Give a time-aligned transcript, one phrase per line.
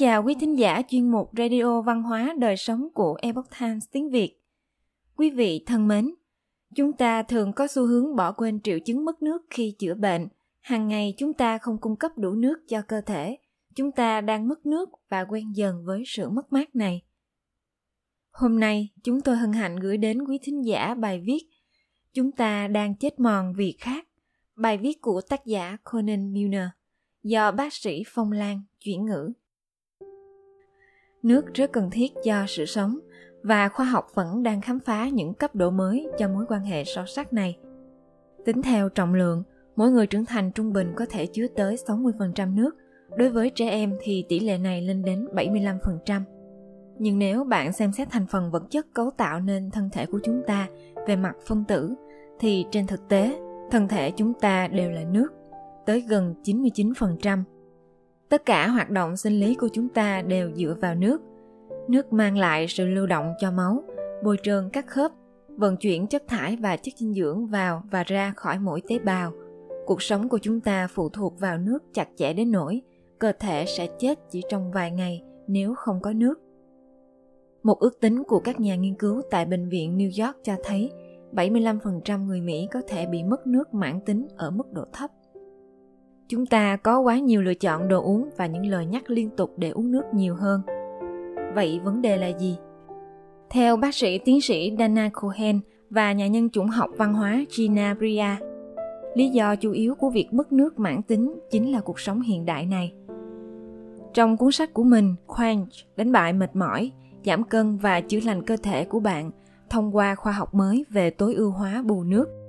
[0.00, 4.10] chào quý thính giả chuyên mục Radio Văn hóa Đời Sống của Epoch Times tiếng
[4.10, 4.36] Việt.
[5.16, 6.14] Quý vị thân mến,
[6.74, 10.28] chúng ta thường có xu hướng bỏ quên triệu chứng mất nước khi chữa bệnh.
[10.60, 13.38] Hàng ngày chúng ta không cung cấp đủ nước cho cơ thể.
[13.74, 17.02] Chúng ta đang mất nước và quen dần với sự mất mát này.
[18.30, 21.42] Hôm nay, chúng tôi hân hạnh gửi đến quý thính giả bài viết
[22.14, 24.08] Chúng ta đang chết mòn vì khác.
[24.56, 26.68] Bài viết của tác giả Conan Milner
[27.22, 29.32] do bác sĩ Phong Lan chuyển ngữ.
[31.22, 32.98] Nước rất cần thiết cho sự sống
[33.42, 36.84] và khoa học vẫn đang khám phá những cấp độ mới cho mối quan hệ
[36.84, 37.58] sâu sắc này.
[38.44, 39.42] Tính theo trọng lượng,
[39.76, 42.76] mỗi người trưởng thành trung bình có thể chứa tới 60% nước,
[43.16, 46.22] đối với trẻ em thì tỷ lệ này lên đến 75%.
[46.98, 50.20] Nhưng nếu bạn xem xét thành phần vật chất cấu tạo nên thân thể của
[50.24, 50.68] chúng ta
[51.06, 51.94] về mặt phân tử,
[52.38, 53.38] thì trên thực tế,
[53.70, 55.28] thân thể chúng ta đều là nước,
[55.86, 57.42] tới gần 99%.
[58.30, 61.20] Tất cả hoạt động sinh lý của chúng ta đều dựa vào nước.
[61.88, 63.82] Nước mang lại sự lưu động cho máu,
[64.24, 65.12] bôi trơn các khớp,
[65.48, 69.32] vận chuyển chất thải và chất dinh dưỡng vào và ra khỏi mỗi tế bào.
[69.86, 72.82] Cuộc sống của chúng ta phụ thuộc vào nước chặt chẽ đến nỗi
[73.18, 76.40] cơ thể sẽ chết chỉ trong vài ngày nếu không có nước.
[77.62, 80.90] Một ước tính của các nhà nghiên cứu tại bệnh viện New York cho thấy
[81.32, 85.10] 75% người Mỹ có thể bị mất nước mãn tính ở mức độ thấp.
[86.30, 89.52] Chúng ta có quá nhiều lựa chọn đồ uống và những lời nhắc liên tục
[89.56, 90.62] để uống nước nhiều hơn.
[91.54, 92.56] Vậy vấn đề là gì?
[93.50, 97.94] Theo bác sĩ tiến sĩ Dana Cohen và nhà nhân chủng học văn hóa Gina
[97.94, 98.36] Bria,
[99.14, 102.46] lý do chủ yếu của việc mất nước mãn tính chính là cuộc sống hiện
[102.46, 102.92] đại này.
[104.14, 106.92] Trong cuốn sách của mình, Quench, đánh bại mệt mỏi,
[107.24, 109.30] giảm cân và chữa lành cơ thể của bạn
[109.70, 112.39] thông qua khoa học mới về tối ưu hóa bù nước.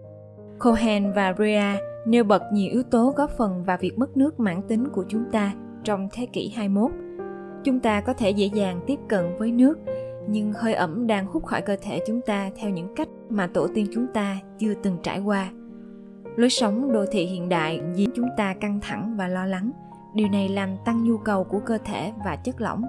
[0.64, 4.62] Cohen và Rea nêu bật nhiều yếu tố góp phần vào việc mất nước mãn
[4.68, 5.54] tính của chúng ta
[5.84, 6.92] trong thế kỷ 21.
[7.64, 9.80] Chúng ta có thể dễ dàng tiếp cận với nước,
[10.30, 13.68] nhưng hơi ẩm đang hút khỏi cơ thể chúng ta theo những cách mà tổ
[13.76, 15.52] tiên chúng ta chưa từng trải qua.
[16.36, 19.72] Lối sống đô thị hiện đại khiến chúng ta căng thẳng và lo lắng.
[20.16, 22.84] Điều này làm tăng nhu cầu của cơ thể và chất lỏng.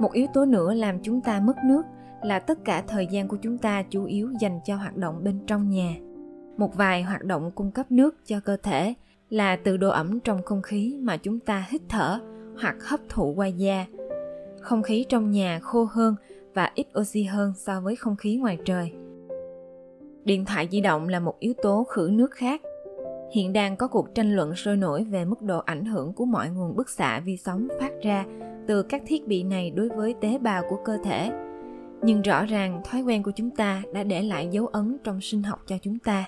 [0.00, 1.82] Một yếu tố nữa làm chúng ta mất nước
[2.22, 5.40] là tất cả thời gian của chúng ta chủ yếu dành cho hoạt động bên
[5.46, 5.94] trong nhà
[6.58, 8.94] một vài hoạt động cung cấp nước cho cơ thể
[9.30, 12.20] là từ độ ẩm trong không khí mà chúng ta hít thở
[12.62, 13.86] hoặc hấp thụ qua da.
[14.60, 16.14] Không khí trong nhà khô hơn
[16.54, 18.92] và ít oxy hơn so với không khí ngoài trời.
[20.24, 22.60] Điện thoại di động là một yếu tố khử nước khác.
[23.34, 26.50] Hiện đang có cuộc tranh luận sôi nổi về mức độ ảnh hưởng của mọi
[26.50, 28.24] nguồn bức xạ vi sóng phát ra
[28.66, 31.30] từ các thiết bị này đối với tế bào của cơ thể.
[32.02, 35.42] Nhưng rõ ràng thói quen của chúng ta đã để lại dấu ấn trong sinh
[35.42, 36.24] học cho chúng ta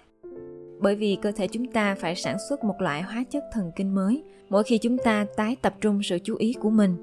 [0.81, 3.95] bởi vì cơ thể chúng ta phải sản xuất một loại hóa chất thần kinh
[3.95, 4.23] mới.
[4.49, 6.97] Mỗi khi chúng ta tái tập trung sự chú ý của mình,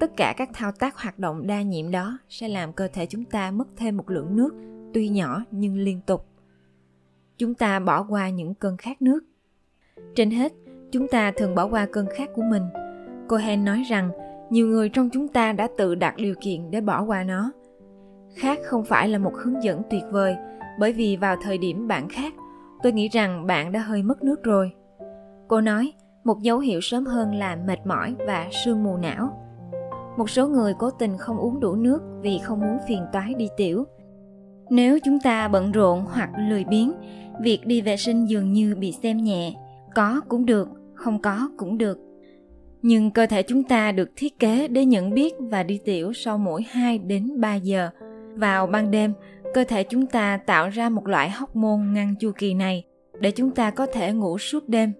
[0.00, 3.24] tất cả các thao tác hoạt động đa nhiệm đó sẽ làm cơ thể chúng
[3.24, 4.54] ta mất thêm một lượng nước,
[4.94, 6.26] tuy nhỏ nhưng liên tục.
[7.38, 9.20] Chúng ta bỏ qua những cơn khát nước.
[10.14, 10.52] Trên hết,
[10.92, 12.62] chúng ta thường bỏ qua cơn khát của mình.
[13.28, 14.10] Cohen nói rằng,
[14.50, 17.52] nhiều người trong chúng ta đã tự đặt điều kiện để bỏ qua nó.
[18.36, 20.36] Khát không phải là một hướng dẫn tuyệt vời,
[20.78, 22.32] bởi vì vào thời điểm bạn khát
[22.82, 24.72] tôi nghĩ rằng bạn đã hơi mất nước rồi.
[25.48, 25.92] Cô nói
[26.24, 29.38] một dấu hiệu sớm hơn là mệt mỏi và sương mù não.
[30.16, 33.48] Một số người cố tình không uống đủ nước vì không muốn phiền toái đi
[33.56, 33.84] tiểu.
[34.70, 36.92] Nếu chúng ta bận rộn hoặc lười biếng
[37.40, 39.54] việc đi vệ sinh dường như bị xem nhẹ.
[39.94, 41.98] Có cũng được không có cũng được.
[42.82, 46.38] Nhưng cơ thể chúng ta được thiết kế để nhận biết và đi tiểu sau
[46.38, 47.90] mỗi 2 đến 3 giờ.
[48.34, 49.12] Vào ban đêm,
[49.54, 52.84] cơ thể chúng ta tạo ra một loại hóc môn ngăn chu kỳ này
[53.20, 54.92] để chúng ta có thể ngủ suốt đêm.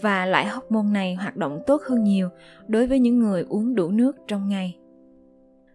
[0.00, 2.28] Và loại hóc môn này hoạt động tốt hơn nhiều
[2.68, 4.76] đối với những người uống đủ nước trong ngày.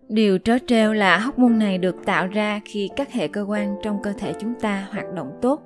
[0.07, 3.75] Điều trớ trêu là hóc môn này được tạo ra khi các hệ cơ quan
[3.84, 5.62] trong cơ thể chúng ta hoạt động tốt.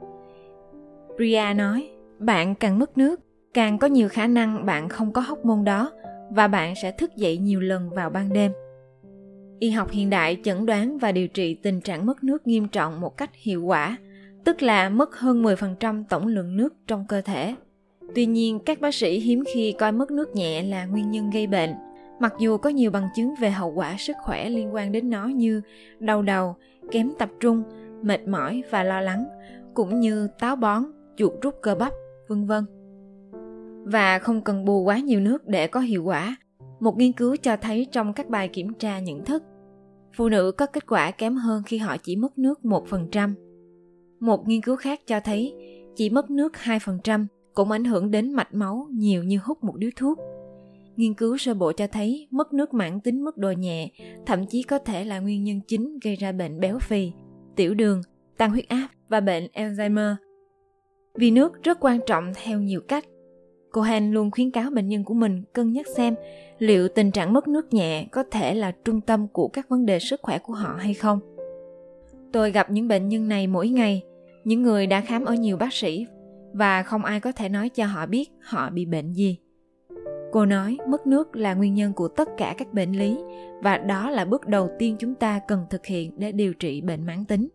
[1.15, 3.19] Bria nói, bạn càng mất nước,
[3.53, 5.91] càng có nhiều khả năng bạn không có hóc môn đó
[6.29, 8.51] và bạn sẽ thức dậy nhiều lần vào ban đêm
[9.59, 13.01] y học hiện đại chẩn đoán và điều trị tình trạng mất nước nghiêm trọng
[13.01, 13.97] một cách hiệu quả,
[14.43, 17.55] tức là mất hơn 10% tổng lượng nước trong cơ thể.
[18.15, 21.47] Tuy nhiên, các bác sĩ hiếm khi coi mất nước nhẹ là nguyên nhân gây
[21.47, 21.73] bệnh,
[22.19, 25.27] mặc dù có nhiều bằng chứng về hậu quả sức khỏe liên quan đến nó
[25.27, 25.61] như
[25.99, 26.55] đau đầu,
[26.91, 27.63] kém tập trung,
[28.01, 29.25] mệt mỏi và lo lắng,
[29.73, 30.83] cũng như táo bón,
[31.17, 31.93] chuột rút cơ bắp,
[32.27, 32.65] vân vân.
[33.83, 36.35] Và không cần bù quá nhiều nước để có hiệu quả,
[36.79, 39.43] một nghiên cứu cho thấy trong các bài kiểm tra nhận thức,
[40.17, 43.33] phụ nữ có kết quả kém hơn khi họ chỉ mất nước 1%.
[44.19, 45.53] Một nghiên cứu khác cho thấy
[45.95, 49.89] chỉ mất nước 2% cũng ảnh hưởng đến mạch máu nhiều như hút một điếu
[49.95, 50.17] thuốc.
[50.95, 53.91] Nghiên cứu sơ bộ cho thấy mất nước mãn tính mức độ nhẹ,
[54.25, 57.11] thậm chí có thể là nguyên nhân chính gây ra bệnh béo phì,
[57.55, 58.01] tiểu đường,
[58.37, 60.15] tăng huyết áp và bệnh Alzheimer.
[61.15, 63.05] Vì nước rất quan trọng theo nhiều cách.
[63.71, 66.15] Cohen luôn khuyến cáo bệnh nhân của mình cân nhắc xem
[66.59, 69.99] liệu tình trạng mất nước nhẹ có thể là trung tâm của các vấn đề
[69.99, 71.19] sức khỏe của họ hay không.
[72.31, 74.03] Tôi gặp những bệnh nhân này mỗi ngày,
[74.43, 76.05] những người đã khám ở nhiều bác sĩ
[76.53, 79.37] và không ai có thể nói cho họ biết họ bị bệnh gì.
[80.31, 83.17] Cô nói mất nước là nguyên nhân của tất cả các bệnh lý
[83.63, 87.05] và đó là bước đầu tiên chúng ta cần thực hiện để điều trị bệnh
[87.05, 87.47] mãn tính.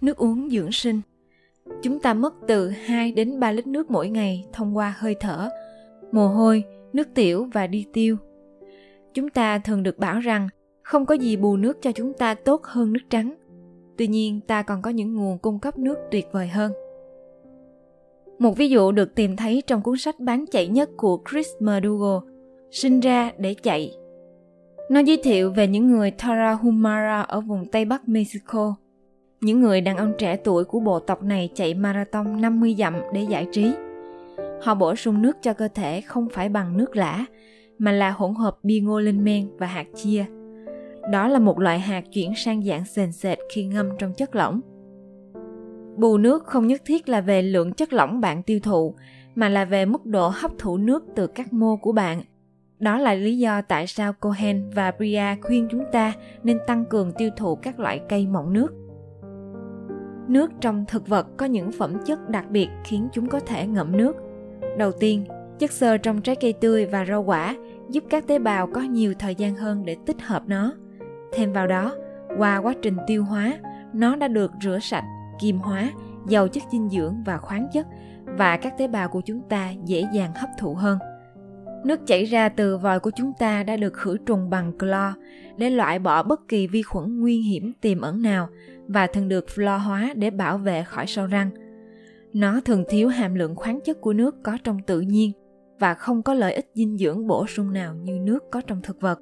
[0.00, 1.00] Nước uống dưỡng sinh
[1.82, 5.48] Chúng ta mất từ 2 đến 3 lít nước mỗi ngày thông qua hơi thở,
[6.12, 8.16] mồ hôi, nước tiểu và đi tiêu.
[9.14, 10.48] Chúng ta thường được bảo rằng
[10.82, 13.34] không có gì bù nước cho chúng ta tốt hơn nước trắng.
[13.98, 16.72] Tuy nhiên, ta còn có những nguồn cung cấp nước tuyệt vời hơn.
[18.38, 22.32] Một ví dụ được tìm thấy trong cuốn sách bán chạy nhất của Chris McDougall,
[22.72, 23.94] Sinh ra để chạy.
[24.90, 28.74] Nó giới thiệu về những người Tarahumara ở vùng Tây Bắc Mexico.
[29.42, 33.22] Những người đàn ông trẻ tuổi của bộ tộc này chạy marathon 50 dặm để
[33.22, 33.72] giải trí.
[34.62, 37.24] Họ bổ sung nước cho cơ thể không phải bằng nước lã,
[37.78, 40.24] mà là hỗn hợp bia ngô lên men và hạt chia.
[41.10, 44.60] Đó là một loại hạt chuyển sang dạng sền sệt khi ngâm trong chất lỏng.
[45.96, 48.94] Bù nước không nhất thiết là về lượng chất lỏng bạn tiêu thụ,
[49.34, 52.22] mà là về mức độ hấp thụ nước từ các mô của bạn.
[52.78, 56.12] Đó là lý do tại sao Cohen và Bria khuyên chúng ta
[56.42, 58.81] nên tăng cường tiêu thụ các loại cây mọng nước.
[60.28, 63.96] Nước trong thực vật có những phẩm chất đặc biệt khiến chúng có thể ngậm
[63.96, 64.16] nước.
[64.78, 65.24] Đầu tiên,
[65.58, 67.56] chất xơ trong trái cây tươi và rau quả
[67.90, 70.72] giúp các tế bào có nhiều thời gian hơn để tích hợp nó.
[71.32, 71.94] Thêm vào đó,
[72.38, 73.58] qua quá trình tiêu hóa,
[73.92, 75.04] nó đã được rửa sạch
[75.40, 75.90] kiềm hóa,
[76.28, 77.86] giàu chất dinh dưỡng và khoáng chất
[78.24, 80.98] và các tế bào của chúng ta dễ dàng hấp thụ hơn.
[81.84, 85.14] Nước chảy ra từ vòi của chúng ta đã được khử trùng bằng clo
[85.56, 88.48] để loại bỏ bất kỳ vi khuẩn nguy hiểm tiềm ẩn nào
[88.88, 91.50] và thường được flo hóa để bảo vệ khỏi sâu răng.
[92.32, 95.32] Nó thường thiếu hàm lượng khoáng chất của nước có trong tự nhiên
[95.78, 99.00] và không có lợi ích dinh dưỡng bổ sung nào như nước có trong thực
[99.00, 99.20] vật.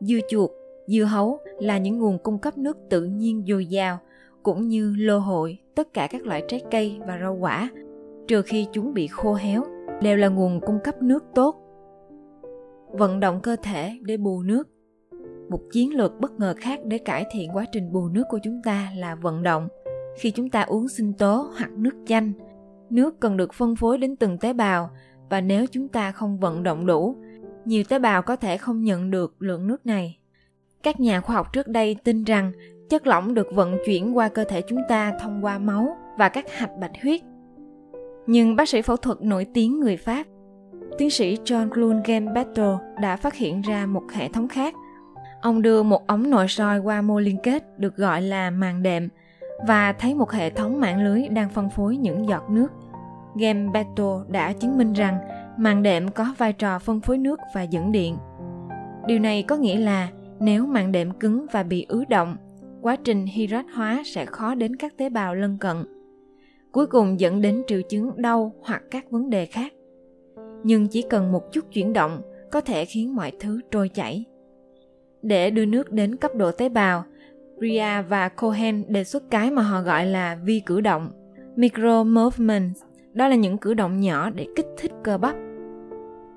[0.00, 0.50] Dưa chuột,
[0.86, 3.98] dưa hấu là những nguồn cung cấp nước tự nhiên dồi dào
[4.42, 7.70] cũng như lô hội, tất cả các loại trái cây và rau quả,
[8.28, 9.64] trừ khi chúng bị khô héo,
[10.04, 11.56] đều là nguồn cung cấp nước tốt.
[12.92, 14.68] Vận động cơ thể để bù nước
[15.48, 18.60] một chiến lược bất ngờ khác để cải thiện quá trình bù nước của chúng
[18.64, 19.68] ta là vận động
[20.18, 22.32] khi chúng ta uống sinh tố hoặc nước chanh,
[22.90, 24.90] nước cần được phân phối đến từng tế bào
[25.30, 27.16] và nếu chúng ta không vận động đủ,
[27.64, 30.18] nhiều tế bào có thể không nhận được lượng nước này
[30.84, 32.52] các nhà khoa học trước đây tin rằng
[32.88, 36.52] chất lỏng được vận chuyển qua cơ thể chúng ta thông qua máu và các
[36.52, 37.20] hạch bạch huyết.
[38.26, 40.26] Nhưng bác sĩ phẫu thuật nổi tiếng người Pháp,
[40.98, 44.74] tiến sĩ John Claude Gambetto đã phát hiện ra một hệ thống khác.
[45.40, 49.08] Ông đưa một ống nội soi qua mô liên kết được gọi là màng đệm
[49.66, 52.68] và thấy một hệ thống mạng lưới đang phân phối những giọt nước.
[53.36, 55.18] Gambetto đã chứng minh rằng
[55.56, 58.16] màng đệm có vai trò phân phối nước và dẫn điện.
[59.06, 60.08] Điều này có nghĩa là
[60.40, 62.36] nếu màng đệm cứng và bị ứ động
[62.82, 65.84] quá trình hydrat hóa sẽ khó đến các tế bào lân cận
[66.74, 69.72] cuối cùng dẫn đến triệu chứng đau hoặc các vấn đề khác.
[70.64, 74.24] Nhưng chỉ cần một chút chuyển động có thể khiến mọi thứ trôi chảy.
[75.22, 77.04] Để đưa nước đến cấp độ tế bào
[77.58, 81.10] Bria và Cohen đề xuất cái mà họ gọi là vi cử động
[81.56, 85.36] micro movements đó là những cử động nhỏ để kích thích cơ bắp.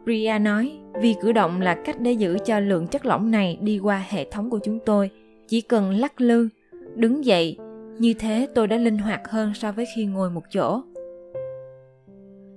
[0.06, 3.79] Bria nói, vi cử động là cách để giữ cho lượng chất lỏng này đi
[3.79, 5.10] qua hệ thống của chúng tôi.
[5.48, 6.50] Chỉ cần lắc lư,
[6.96, 7.58] đứng dậy
[8.00, 10.82] như thế tôi đã linh hoạt hơn so với khi ngồi một chỗ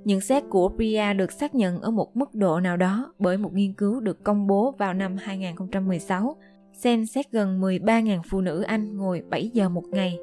[0.04, 3.54] nhận xét của Priya được xác nhận ở một mức độ nào đó bởi một
[3.54, 6.36] nghiên cứu được công bố vào năm 2016,
[6.72, 10.18] xem xét gần 13.000 phụ nữ Anh ngồi 7 giờ một ngày.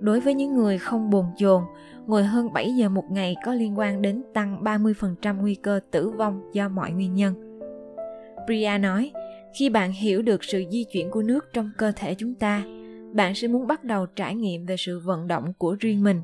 [0.00, 1.62] Đối với những người không bồn chồn,
[2.06, 6.10] ngồi hơn 7 giờ một ngày có liên quan đến tăng 30% nguy cơ tử
[6.10, 7.34] vong do mọi nguyên nhân.
[8.46, 9.12] Priya nói,
[9.58, 12.62] khi bạn hiểu được sự di chuyển của nước trong cơ thể chúng ta
[13.16, 16.22] bạn sẽ muốn bắt đầu trải nghiệm về sự vận động của riêng mình.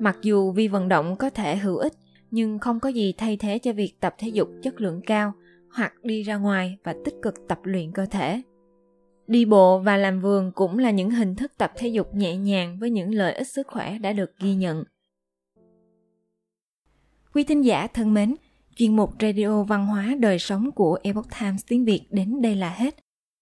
[0.00, 1.92] Mặc dù vi vận động có thể hữu ích,
[2.30, 5.32] nhưng không có gì thay thế cho việc tập thể dục chất lượng cao
[5.74, 8.42] hoặc đi ra ngoài và tích cực tập luyện cơ thể.
[9.26, 12.78] Đi bộ và làm vườn cũng là những hình thức tập thể dục nhẹ nhàng
[12.80, 14.84] với những lợi ích sức khỏe đã được ghi nhận.
[17.34, 18.34] Quý thính giả thân mến,
[18.76, 22.70] chuyên mục Radio Văn hóa Đời Sống của Epoch Times tiếng Việt đến đây là
[22.70, 22.94] hết.